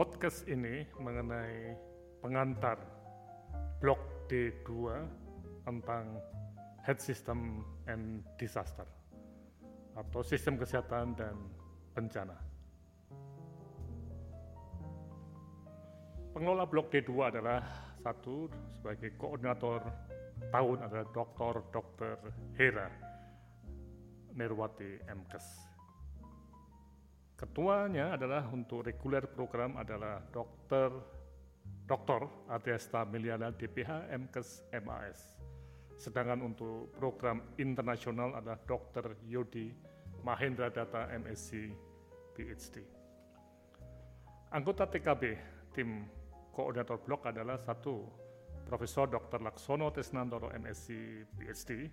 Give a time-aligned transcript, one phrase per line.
[0.00, 1.76] podcast ini mengenai
[2.24, 2.80] pengantar
[3.84, 4.00] blok
[4.32, 4.96] D2
[5.68, 6.16] tentang
[6.80, 8.88] health system and disaster
[9.92, 11.36] atau sistem kesehatan dan
[11.92, 12.32] bencana.
[16.32, 17.60] Pengelola blok D2 adalah
[18.00, 18.48] satu
[18.80, 19.84] sebagai koordinator
[20.48, 21.68] tahun adalah Dr.
[21.76, 22.16] Dr.
[22.56, 22.88] Hera
[24.32, 25.69] Nirwati MKes.
[27.40, 30.92] Ketuanya adalah untuk reguler program adalah Dr.
[31.88, 32.28] Dr.
[32.52, 35.40] Adesta Miliana DPH MKes MAS.
[35.96, 39.16] Sedangkan untuk program internasional adalah Dr.
[39.24, 39.72] Yodi
[40.20, 41.72] Mahendra Data MSc
[42.36, 42.84] PhD.
[44.52, 45.22] Anggota TKB
[45.72, 46.04] tim
[46.52, 48.04] koordinator blok adalah satu
[48.68, 49.40] Profesor Dr.
[49.40, 50.92] Laksono Tesnantoro MSc
[51.40, 51.88] PhD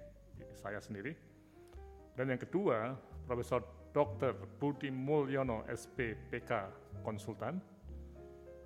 [0.59, 1.15] saya sendiri
[2.19, 4.37] dan yang kedua Profesor Dr.
[4.61, 6.69] Budi Mulyono SPPK
[7.01, 7.57] konsultan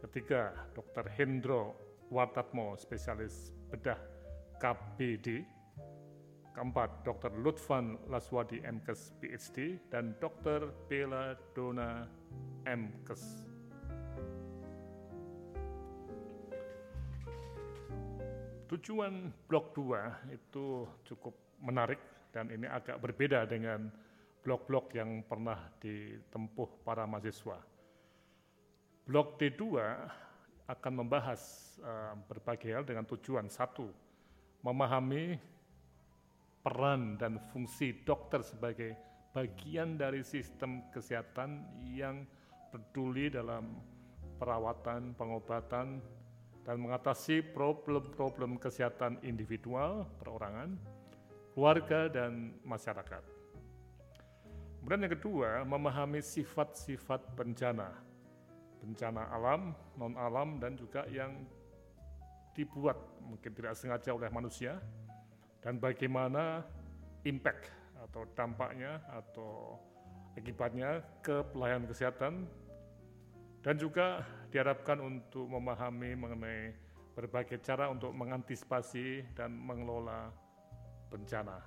[0.04, 1.08] ketiga Dr.
[1.08, 1.72] Hendro
[2.12, 3.96] Wartatmo spesialis bedah
[4.60, 5.48] KBD,
[6.52, 7.32] keempat Dr.
[7.40, 10.68] Lutfan Laswadi MKes PhD, dan Dr.
[10.92, 12.04] Bella Dona
[12.68, 13.24] MKes.
[18.68, 22.04] Tujuan blok 2 itu cukup menarik
[22.36, 24.11] dan ini agak berbeda dengan
[24.42, 27.62] blok-blok yang pernah ditempuh para mahasiswa.
[29.06, 29.64] Blok D2
[30.70, 31.42] akan membahas
[31.82, 33.90] uh, berbagai hal dengan tujuan satu,
[34.66, 35.38] memahami
[36.62, 38.94] peran dan fungsi dokter sebagai
[39.34, 42.24] bagian dari sistem kesehatan yang
[42.70, 43.74] peduli dalam
[44.38, 46.00] perawatan, pengobatan,
[46.62, 50.78] dan mengatasi problem-problem kesehatan individual, perorangan,
[51.58, 53.41] keluarga, dan masyarakat.
[54.82, 57.94] Kemudian yang kedua, memahami sifat-sifat bencana,
[58.82, 61.46] bencana alam, non-alam, dan juga yang
[62.58, 64.82] dibuat mungkin tidak sengaja oleh manusia
[65.62, 66.66] dan bagaimana
[67.24, 67.70] impact
[68.10, 69.78] atau dampaknya atau
[70.34, 72.50] akibatnya ke pelayanan kesehatan
[73.62, 76.74] dan juga diharapkan untuk memahami mengenai
[77.14, 80.34] berbagai cara untuk mengantisipasi dan mengelola
[81.14, 81.62] bencana.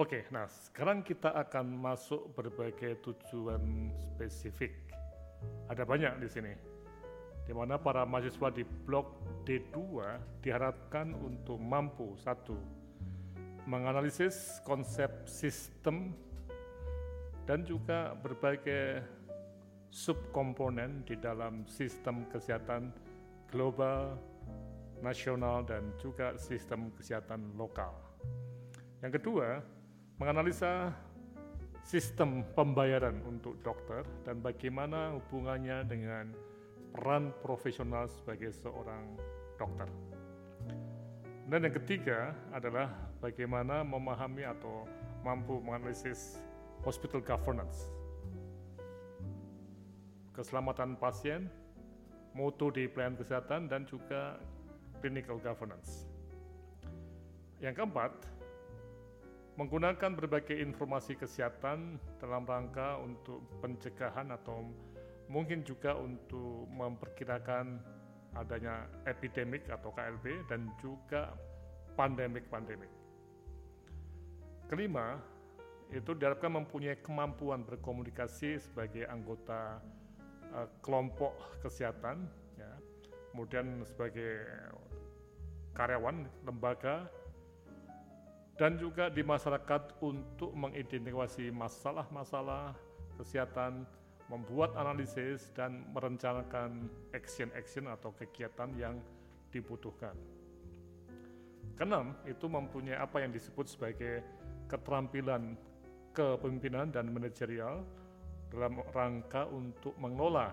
[0.00, 4.72] Oke, nah sekarang kita akan masuk berbagai tujuan spesifik.
[5.68, 6.56] Ada banyak di sini.
[7.44, 9.76] Di mana para mahasiswa di blok D2
[10.40, 12.56] diharapkan untuk mampu satu
[13.68, 16.16] menganalisis konsep sistem
[17.44, 19.04] dan juga berbagai
[19.92, 22.88] subkomponen di dalam sistem kesehatan
[23.52, 24.16] global,
[25.04, 27.92] nasional, dan juga sistem kesehatan lokal.
[29.04, 29.60] Yang kedua,
[30.20, 30.92] menganalisa
[31.80, 36.28] sistem pembayaran untuk dokter dan bagaimana hubungannya dengan
[36.92, 39.16] peran profesional sebagai seorang
[39.56, 39.88] dokter.
[41.48, 42.92] Dan yang ketiga adalah
[43.24, 44.84] bagaimana memahami atau
[45.24, 46.38] mampu menganalisis
[46.84, 47.88] hospital governance,
[50.36, 51.48] keselamatan pasien,
[52.36, 54.36] mutu di pelayanan kesehatan, dan juga
[55.00, 56.06] clinical governance.
[57.58, 58.12] Yang keempat,
[59.60, 64.64] menggunakan berbagai informasi kesehatan dalam rangka untuk pencegahan atau
[65.28, 67.76] mungkin juga untuk memperkirakan
[68.40, 71.36] adanya epidemik atau KLB dan juga
[71.92, 72.88] pandemik-pandemik.
[74.72, 75.20] Kelima,
[75.92, 79.82] itu diharapkan mempunyai kemampuan berkomunikasi sebagai anggota
[80.56, 82.24] uh, kelompok kesehatan,
[82.56, 82.70] ya,
[83.34, 84.46] kemudian sebagai
[85.76, 87.12] karyawan lembaga
[88.60, 92.76] dan juga di masyarakat untuk mengidentifikasi masalah-masalah
[93.16, 93.88] kesehatan,
[94.28, 99.00] membuat analisis dan merencanakan action-action atau kegiatan yang
[99.48, 100.12] dibutuhkan.
[101.72, 104.20] Keenam, itu mempunyai apa yang disebut sebagai
[104.68, 105.56] keterampilan
[106.12, 107.80] kepemimpinan dan manajerial
[108.52, 110.52] dalam rangka untuk mengelola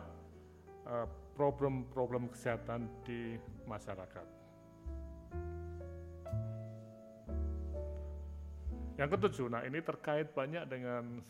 [0.88, 3.36] eh, problem-problem kesehatan di
[3.68, 4.37] masyarakat.
[8.98, 11.22] Yang ketujuh, nah ini terkait banyak dengan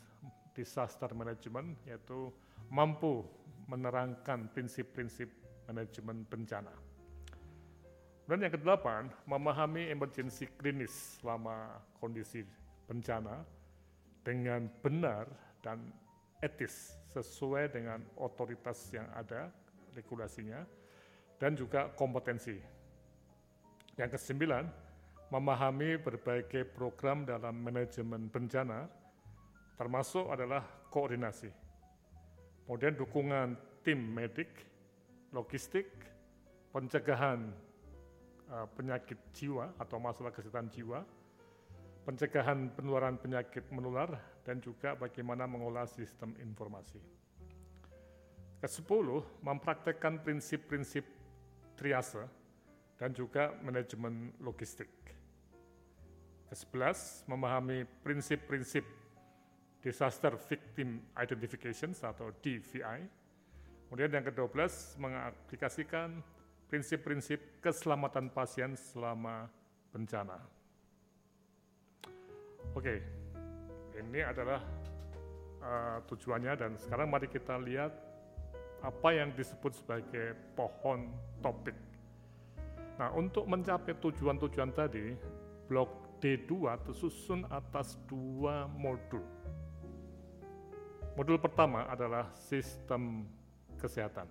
[0.56, 2.32] disaster management, yaitu
[2.72, 3.28] mampu
[3.68, 5.28] menerangkan prinsip-prinsip
[5.68, 6.72] manajemen bencana.
[8.28, 12.44] Dan yang kedelapan, memahami emergency klinis selama kondisi
[12.88, 13.44] bencana
[14.24, 15.28] dengan benar
[15.64, 15.80] dan
[16.44, 19.52] etis sesuai dengan otoritas yang ada,
[19.96, 20.64] regulasinya,
[21.40, 22.60] dan juga kompetensi.
[23.96, 24.87] Yang kesembilan,
[25.28, 28.88] memahami berbagai program dalam manajemen bencana
[29.76, 31.52] termasuk adalah koordinasi.
[32.66, 34.50] Kemudian dukungan tim medik,
[35.32, 35.88] logistik,
[36.72, 37.48] pencegahan
[38.52, 41.04] uh, penyakit jiwa atau masalah kesehatan jiwa,
[42.04, 44.16] pencegahan penularan penyakit menular,
[44.48, 47.00] dan juga bagaimana mengolah sistem informasi.
[48.64, 51.04] Kesepuluh, mempraktekkan prinsip-prinsip
[51.78, 52.26] triase
[52.98, 54.90] dan juga manajemen logistik.
[56.48, 58.84] Kesebelas, memahami prinsip-prinsip
[59.84, 63.04] Disaster Victim Identification atau DVI.
[63.88, 66.24] Kemudian yang ke-12, mengaplikasikan
[66.68, 69.48] prinsip-prinsip keselamatan pasien selama
[69.92, 70.40] bencana.
[72.76, 73.00] Oke,
[73.96, 74.60] ini adalah
[75.64, 77.96] uh, tujuannya dan sekarang mari kita lihat
[78.84, 81.10] apa yang disebut sebagai pohon
[81.42, 81.74] topik.
[82.98, 85.14] Nah, untuk mencapai tujuan-tujuan tadi,
[85.70, 89.22] blok D2 tersusun atas dua modul.
[91.18, 93.26] Modul pertama adalah sistem
[93.78, 94.30] kesehatan.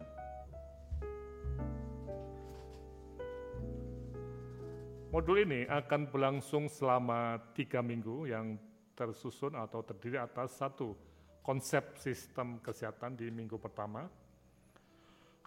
[5.10, 8.58] Modul ini akan berlangsung selama tiga minggu yang
[8.92, 10.92] tersusun atau terdiri atas satu
[11.40, 14.10] konsep sistem kesehatan di minggu pertama,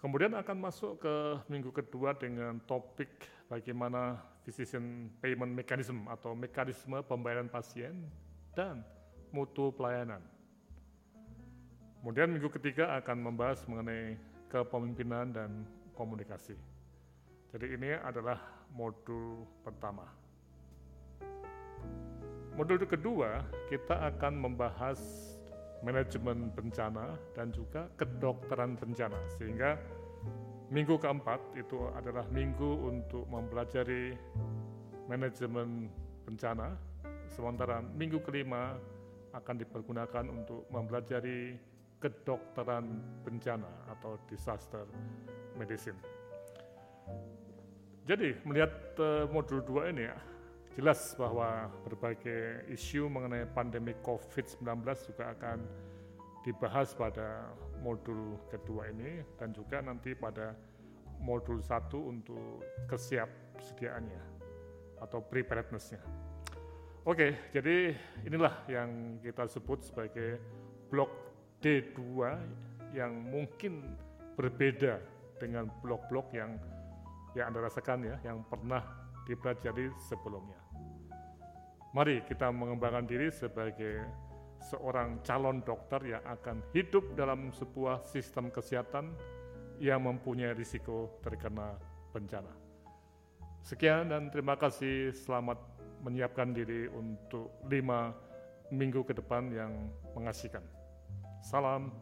[0.00, 1.14] Kemudian akan masuk ke
[1.52, 3.20] minggu kedua dengan topik
[3.52, 4.16] bagaimana
[4.48, 8.08] physician payment mechanism atau mekanisme pembayaran pasien
[8.56, 8.80] dan
[9.28, 10.24] mutu pelayanan.
[12.00, 14.16] Kemudian minggu ketiga akan membahas mengenai
[14.48, 16.56] kepemimpinan dan komunikasi.
[17.52, 18.40] Jadi ini adalah
[18.72, 20.08] modul pertama.
[22.56, 24.96] Modul kedua kita akan membahas
[25.80, 29.80] manajemen bencana dan juga kedokteran bencana sehingga
[30.68, 34.14] minggu keempat itu adalah minggu untuk mempelajari
[35.08, 35.88] manajemen
[36.28, 36.76] bencana
[37.30, 38.78] sementara minggu kelima
[39.34, 41.54] akan dipergunakan untuk mempelajari
[42.00, 44.82] kedokteran bencana atau disaster
[45.54, 45.98] medicine.
[48.08, 50.18] Jadi melihat uh, modul 2 ini ya,
[50.74, 54.66] jelas bahwa berbagai isu mengenai pandemi COVID-19
[55.10, 55.58] juga akan
[56.46, 57.52] dibahas pada
[57.84, 60.56] modul kedua ini dan juga nanti pada
[61.20, 64.22] modul satu untuk kesiapsediaannya
[65.04, 66.00] atau preparedness-nya.
[67.08, 67.96] Oke, jadi
[68.28, 70.36] inilah yang kita sebut sebagai
[70.92, 71.08] blok
[71.64, 72.00] D2
[72.92, 73.96] yang mungkin
[74.36, 75.00] berbeda
[75.40, 76.60] dengan blok-blok yang
[77.32, 78.99] yang Anda rasakan ya, yang pernah
[79.30, 80.58] dipelajari sebelumnya.
[81.94, 84.02] Mari kita mengembangkan diri sebagai
[84.70, 89.14] seorang calon dokter yang akan hidup dalam sebuah sistem kesehatan
[89.80, 91.74] yang mempunyai risiko terkena
[92.12, 92.52] bencana.
[93.64, 95.14] Sekian dan terima kasih.
[95.16, 95.56] Selamat
[96.04, 98.12] menyiapkan diri untuk lima
[98.72, 99.72] minggu ke depan yang
[100.14, 100.62] mengasihkan.
[101.40, 101.92] Salam